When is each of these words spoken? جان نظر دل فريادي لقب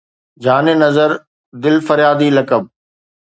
جان 0.43 0.65
نظر 0.83 1.17
دل 1.63 1.81
فريادي 1.89 2.29
لقب 2.39 2.67